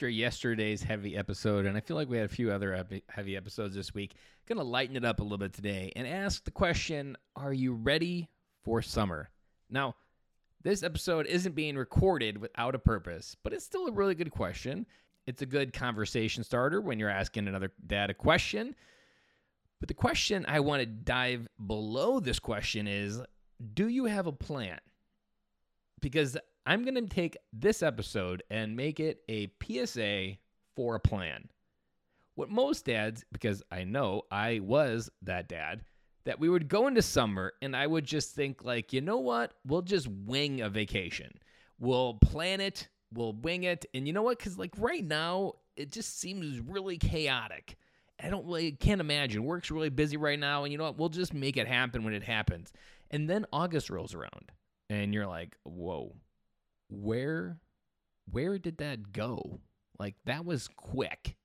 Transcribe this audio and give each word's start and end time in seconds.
after 0.00 0.08
yesterday's 0.08 0.82
heavy 0.82 1.14
episode, 1.14 1.66
and 1.66 1.76
I 1.76 1.80
feel 1.80 1.94
like 1.94 2.08
we 2.08 2.16
had 2.16 2.24
a 2.24 2.34
few 2.34 2.50
other 2.50 2.86
heavy 3.10 3.36
episodes 3.36 3.74
this 3.74 3.92
week, 3.92 4.14
going 4.46 4.56
to 4.56 4.64
lighten 4.64 4.96
it 4.96 5.04
up 5.04 5.20
a 5.20 5.22
little 5.22 5.36
bit 5.36 5.52
today 5.52 5.92
and 5.94 6.06
ask 6.06 6.42
the 6.42 6.50
question 6.50 7.18
Are 7.36 7.52
you 7.52 7.74
ready 7.74 8.30
for 8.64 8.80
summer? 8.80 9.28
Now, 9.68 9.96
this 10.62 10.82
episode 10.82 11.26
isn't 11.26 11.54
being 11.54 11.76
recorded 11.76 12.38
without 12.38 12.74
a 12.74 12.78
purpose, 12.78 13.36
but 13.44 13.52
it's 13.52 13.66
still 13.66 13.88
a 13.88 13.92
really 13.92 14.14
good 14.14 14.30
question. 14.30 14.86
It's 15.26 15.42
a 15.42 15.46
good 15.46 15.74
conversation 15.74 16.44
starter 16.44 16.80
when 16.80 16.98
you're 16.98 17.10
asking 17.10 17.46
another 17.46 17.70
dad 17.86 18.08
a 18.08 18.14
question. 18.14 18.74
But 19.80 19.88
the 19.88 19.94
question 19.94 20.46
I 20.48 20.60
want 20.60 20.80
to 20.80 20.86
dive 20.86 21.46
below 21.66 22.20
this 22.20 22.38
question 22.38 22.88
is 22.88 23.20
Do 23.74 23.86
you 23.86 24.06
have 24.06 24.26
a 24.26 24.32
plan? 24.32 24.80
Because 26.00 26.38
I'm 26.66 26.84
going 26.84 26.94
to 26.94 27.06
take 27.06 27.36
this 27.52 27.82
episode 27.82 28.42
and 28.50 28.76
make 28.76 29.00
it 29.00 29.22
a 29.28 29.50
PSA 29.62 30.38
for 30.76 30.94
a 30.94 31.00
plan. 31.00 31.48
What 32.34 32.50
most 32.50 32.84
dads, 32.84 33.24
because 33.32 33.62
I 33.70 33.84
know 33.84 34.22
I 34.30 34.60
was 34.60 35.10
that 35.22 35.48
dad, 35.48 35.82
that 36.24 36.38
we 36.38 36.48
would 36.48 36.68
go 36.68 36.86
into 36.86 37.02
summer 37.02 37.52
and 37.62 37.74
I 37.74 37.86
would 37.86 38.04
just 38.04 38.34
think, 38.34 38.64
like, 38.64 38.92
you 38.92 39.00
know 39.00 39.18
what? 39.18 39.54
We'll 39.66 39.82
just 39.82 40.06
wing 40.08 40.60
a 40.60 40.68
vacation. 40.68 41.32
We'll 41.78 42.14
plan 42.14 42.60
it, 42.60 42.88
we'll 43.12 43.32
wing 43.32 43.64
it. 43.64 43.86
And 43.94 44.06
you 44.06 44.12
know 44.12 44.22
what? 44.22 44.38
Because, 44.38 44.58
like, 44.58 44.74
right 44.78 45.04
now, 45.04 45.54
it 45.76 45.90
just 45.90 46.20
seems 46.20 46.60
really 46.60 46.98
chaotic. 46.98 47.76
I 48.22 48.28
don't 48.28 48.46
really 48.46 48.72
can't 48.72 49.00
imagine. 49.00 49.44
Work's 49.44 49.70
really 49.70 49.88
busy 49.88 50.18
right 50.18 50.38
now, 50.38 50.64
and 50.64 50.72
you 50.72 50.78
know 50.78 50.84
what? 50.84 50.98
We'll 50.98 51.08
just 51.08 51.32
make 51.32 51.56
it 51.56 51.66
happen 51.66 52.04
when 52.04 52.12
it 52.12 52.22
happens. 52.22 52.70
And 53.10 53.28
then 53.28 53.46
August 53.50 53.88
rolls 53.88 54.14
around, 54.14 54.52
and 54.90 55.14
you're 55.14 55.26
like, 55.26 55.56
whoa, 55.64 56.14
where 56.90 57.58
where 58.30 58.58
did 58.58 58.78
that 58.78 59.12
go? 59.12 59.60
Like 59.98 60.14
that 60.26 60.44
was 60.44 60.68
quick. 60.68 61.36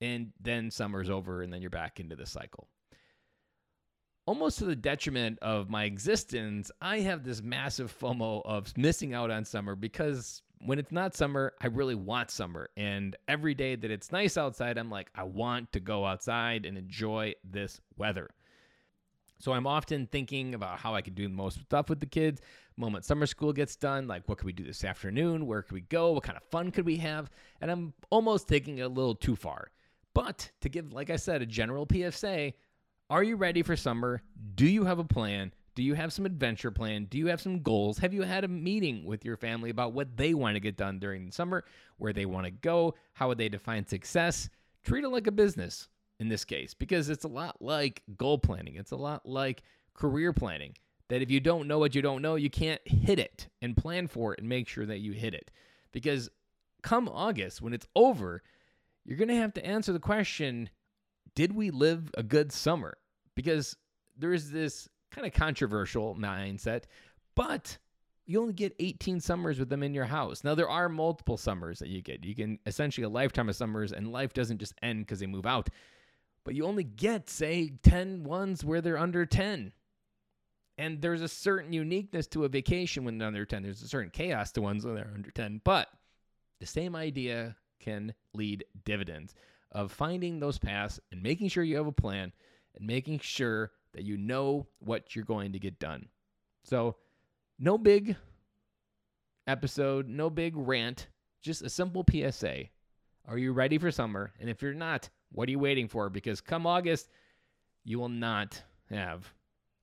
And 0.00 0.32
then 0.40 0.70
summer's 0.70 1.08
over 1.08 1.42
and 1.42 1.52
then 1.52 1.62
you're 1.62 1.70
back 1.70 2.00
into 2.00 2.16
the 2.16 2.26
cycle. 2.26 2.68
Almost 4.26 4.58
to 4.58 4.64
the 4.64 4.76
detriment 4.76 5.38
of 5.40 5.68
my 5.68 5.84
existence, 5.84 6.70
I 6.80 7.00
have 7.00 7.24
this 7.24 7.42
massive 7.42 7.96
FOMO 7.98 8.42
of 8.44 8.76
missing 8.76 9.14
out 9.14 9.30
on 9.30 9.44
summer 9.44 9.76
because 9.76 10.42
when 10.60 10.78
it's 10.78 10.92
not 10.92 11.14
summer, 11.14 11.52
I 11.60 11.66
really 11.66 11.94
want 11.94 12.30
summer. 12.30 12.70
And 12.76 13.16
every 13.28 13.54
day 13.54 13.76
that 13.76 13.90
it's 13.90 14.12
nice 14.12 14.38
outside, 14.38 14.78
I'm 14.78 14.90
like, 14.90 15.10
I 15.14 15.24
want 15.24 15.72
to 15.72 15.80
go 15.80 16.06
outside 16.06 16.64
and 16.64 16.78
enjoy 16.78 17.34
this 17.44 17.80
weather. 17.96 18.30
So 19.44 19.52
I'm 19.52 19.66
often 19.66 20.06
thinking 20.06 20.54
about 20.54 20.78
how 20.78 20.94
I 20.94 21.02
could 21.02 21.14
do 21.14 21.24
the 21.24 21.34
most 21.34 21.60
stuff 21.60 21.90
with 21.90 22.00
the 22.00 22.06
kids. 22.06 22.40
Moment 22.78 23.04
summer 23.04 23.26
school 23.26 23.52
gets 23.52 23.76
done, 23.76 24.06
like 24.06 24.26
what 24.26 24.38
could 24.38 24.46
we 24.46 24.54
do 24.54 24.64
this 24.64 24.84
afternoon? 24.84 25.46
Where 25.46 25.60
could 25.60 25.74
we 25.74 25.82
go? 25.82 26.12
What 26.12 26.22
kind 26.22 26.38
of 26.38 26.42
fun 26.44 26.70
could 26.70 26.86
we 26.86 26.96
have? 26.96 27.30
And 27.60 27.70
I'm 27.70 27.92
almost 28.08 28.48
taking 28.48 28.78
it 28.78 28.84
a 28.84 28.88
little 28.88 29.14
too 29.14 29.36
far. 29.36 29.70
But 30.14 30.50
to 30.62 30.70
give, 30.70 30.94
like 30.94 31.10
I 31.10 31.16
said, 31.16 31.42
a 31.42 31.46
general 31.46 31.86
PSA, 31.86 32.54
are 33.10 33.22
you 33.22 33.36
ready 33.36 33.62
for 33.62 33.76
summer? 33.76 34.22
Do 34.54 34.66
you 34.66 34.86
have 34.86 34.98
a 34.98 35.04
plan? 35.04 35.52
Do 35.74 35.82
you 35.82 35.92
have 35.92 36.14
some 36.14 36.24
adventure 36.24 36.70
plan? 36.70 37.04
Do 37.04 37.18
you 37.18 37.26
have 37.26 37.42
some 37.42 37.60
goals? 37.60 37.98
Have 37.98 38.14
you 38.14 38.22
had 38.22 38.44
a 38.44 38.48
meeting 38.48 39.04
with 39.04 39.26
your 39.26 39.36
family 39.36 39.68
about 39.68 39.92
what 39.92 40.16
they 40.16 40.32
want 40.32 40.56
to 40.56 40.60
get 40.60 40.78
done 40.78 40.98
during 40.98 41.26
the 41.26 41.32
summer, 41.32 41.66
where 41.98 42.14
they 42.14 42.24
want 42.24 42.46
to 42.46 42.50
go? 42.50 42.94
How 43.12 43.28
would 43.28 43.36
they 43.36 43.50
define 43.50 43.86
success? 43.86 44.48
Treat 44.84 45.04
it 45.04 45.10
like 45.10 45.26
a 45.26 45.32
business 45.32 45.90
in 46.20 46.28
this 46.28 46.44
case 46.44 46.74
because 46.74 47.08
it's 47.08 47.24
a 47.24 47.28
lot 47.28 47.60
like 47.60 48.02
goal 48.16 48.38
planning. 48.38 48.76
It's 48.76 48.92
a 48.92 48.96
lot 48.96 49.26
like 49.26 49.62
career 49.94 50.32
planning. 50.32 50.74
That 51.08 51.20
if 51.20 51.30
you 51.30 51.38
don't 51.38 51.68
know 51.68 51.78
what 51.78 51.94
you 51.94 52.02
don't 52.02 52.22
know, 52.22 52.36
you 52.36 52.48
can't 52.48 52.80
hit 52.86 53.18
it 53.18 53.48
and 53.60 53.76
plan 53.76 54.06
for 54.06 54.32
it 54.32 54.40
and 54.40 54.48
make 54.48 54.68
sure 54.68 54.86
that 54.86 55.00
you 55.00 55.12
hit 55.12 55.34
it. 55.34 55.50
Because 55.92 56.30
come 56.82 57.08
August, 57.08 57.60
when 57.60 57.74
it's 57.74 57.86
over, 57.94 58.42
you're 59.04 59.18
going 59.18 59.28
to 59.28 59.34
have 59.34 59.52
to 59.54 59.66
answer 59.66 59.92
the 59.92 59.98
question 59.98 60.70
Did 61.34 61.54
we 61.54 61.70
live 61.70 62.10
a 62.16 62.22
good 62.22 62.52
summer? 62.52 62.96
Because 63.34 63.76
there 64.16 64.32
is 64.32 64.50
this 64.50 64.88
kind 65.10 65.26
of 65.26 65.34
controversial 65.34 66.14
mindset, 66.14 66.84
but 67.34 67.76
you 68.26 68.40
only 68.40 68.54
get 68.54 68.74
18 68.78 69.20
summers 69.20 69.58
with 69.58 69.68
them 69.68 69.82
in 69.82 69.92
your 69.92 70.06
house. 70.06 70.44
Now, 70.44 70.54
there 70.54 70.68
are 70.68 70.88
multiple 70.88 71.36
summers 71.36 71.78
that 71.80 71.88
you 71.88 72.00
get. 72.00 72.24
You 72.24 72.34
can 72.34 72.58
essentially 72.64 73.04
a 73.04 73.08
lifetime 73.08 73.48
of 73.48 73.56
summers, 73.56 73.92
and 73.92 74.10
life 74.10 74.32
doesn't 74.32 74.58
just 74.58 74.72
end 74.82 75.04
because 75.04 75.20
they 75.20 75.26
move 75.26 75.46
out 75.46 75.68
but 76.44 76.54
you 76.54 76.66
only 76.66 76.84
get, 76.84 77.28
say, 77.28 77.72
10 77.82 78.24
ones 78.24 78.64
where 78.64 78.80
they're 78.80 78.98
under 78.98 79.24
10. 79.26 79.72
And 80.76 81.00
there's 81.00 81.22
a 81.22 81.28
certain 81.28 81.72
uniqueness 81.72 82.26
to 82.28 82.44
a 82.44 82.48
vacation 82.48 83.04
when 83.04 83.18
they're 83.18 83.28
under 83.28 83.44
10. 83.44 83.62
There's 83.62 83.82
a 83.82 83.88
certain 83.88 84.10
chaos 84.10 84.52
to 84.52 84.62
ones 84.62 84.84
when 84.84 84.94
they're 84.94 85.12
under 85.14 85.30
10. 85.30 85.60
But 85.64 85.88
the 86.60 86.66
same 86.66 86.94
idea 86.96 87.56
can 87.80 88.14
lead 88.32 88.64
dividends 88.84 89.34
of 89.72 89.92
finding 89.92 90.38
those 90.38 90.58
paths 90.58 91.00
and 91.12 91.22
making 91.22 91.48
sure 91.48 91.64
you 91.64 91.76
have 91.76 91.86
a 91.86 91.92
plan 91.92 92.32
and 92.76 92.86
making 92.86 93.20
sure 93.20 93.72
that 93.92 94.04
you 94.04 94.16
know 94.16 94.66
what 94.80 95.14
you're 95.14 95.24
going 95.24 95.52
to 95.52 95.58
get 95.58 95.78
done. 95.78 96.08
So, 96.64 96.96
no 97.58 97.78
big 97.78 98.16
episode, 99.46 100.08
no 100.08 100.30
big 100.30 100.56
rant, 100.56 101.08
just 101.42 101.62
a 101.62 101.68
simple 101.68 102.04
PSA. 102.10 102.64
Are 103.26 103.38
you 103.38 103.52
ready 103.52 103.78
for 103.78 103.90
summer? 103.90 104.32
And 104.38 104.50
if 104.50 104.60
you're 104.60 104.74
not, 104.74 105.08
what 105.32 105.48
are 105.48 105.52
you 105.52 105.58
waiting 105.58 105.88
for? 105.88 106.10
Because 106.10 106.40
come 106.40 106.66
August, 106.66 107.08
you 107.84 107.98
will 107.98 108.08
not 108.08 108.62
have 108.90 109.32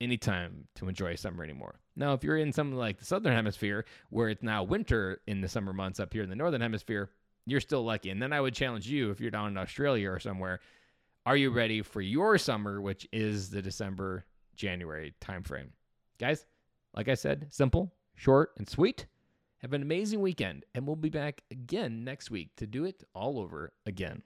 any 0.00 0.16
time 0.16 0.66
to 0.76 0.88
enjoy 0.88 1.14
summer 1.14 1.44
anymore. 1.44 1.80
Now, 1.96 2.12
if 2.12 2.24
you're 2.24 2.36
in 2.36 2.52
something 2.52 2.76
like 2.76 2.98
the 2.98 3.04
southern 3.04 3.32
hemisphere, 3.32 3.84
where 4.10 4.28
it's 4.28 4.42
now 4.42 4.62
winter 4.62 5.20
in 5.26 5.40
the 5.40 5.48
summer 5.48 5.72
months 5.72 6.00
up 6.00 6.12
here 6.12 6.22
in 6.22 6.28
the 6.28 6.36
northern 6.36 6.60
hemisphere, 6.60 7.10
you're 7.46 7.60
still 7.60 7.84
lucky. 7.84 8.10
And 8.10 8.20
then 8.20 8.32
I 8.32 8.40
would 8.40 8.54
challenge 8.54 8.88
you 8.88 9.10
if 9.10 9.20
you're 9.20 9.30
down 9.30 9.48
in 9.48 9.56
Australia 9.56 10.10
or 10.10 10.18
somewhere, 10.18 10.60
are 11.24 11.36
you 11.36 11.50
ready 11.50 11.82
for 11.82 12.00
your 12.00 12.38
summer, 12.38 12.80
which 12.80 13.08
is 13.12 13.50
the 13.50 13.62
December 13.62 14.24
January 14.54 15.14
timeframe? 15.20 15.68
Guys, 16.18 16.46
like 16.94 17.08
I 17.08 17.14
said, 17.14 17.46
simple, 17.50 17.92
short, 18.14 18.50
and 18.58 18.68
sweet. 18.68 19.06
Have 19.60 19.72
an 19.72 19.82
amazing 19.82 20.20
weekend, 20.20 20.64
and 20.74 20.86
we'll 20.86 20.96
be 20.96 21.08
back 21.08 21.42
again 21.50 22.04
next 22.04 22.30
week 22.30 22.50
to 22.56 22.66
do 22.66 22.84
it 22.84 23.02
all 23.14 23.38
over 23.38 23.72
again. 23.86 24.22